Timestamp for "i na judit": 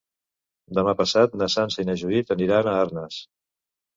1.83-2.33